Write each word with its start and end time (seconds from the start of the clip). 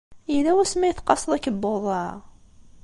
Yella 0.33 0.51
wasmi 0.57 0.85
ay 0.87 0.95
tqasseḍ 0.95 1.31
akebbuḍ-a? 1.33 2.05